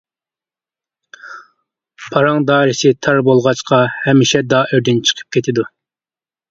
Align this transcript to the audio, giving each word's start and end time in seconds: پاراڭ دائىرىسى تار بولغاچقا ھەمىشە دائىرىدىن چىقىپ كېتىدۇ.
پاراڭ 2.05 2.49
دائىرىسى 2.49 2.97
تار 3.07 3.23
بولغاچقا 3.29 3.83
ھەمىشە 4.09 4.45
دائىرىدىن 4.57 5.05
چىقىپ 5.11 5.35
كېتىدۇ. 5.39 5.71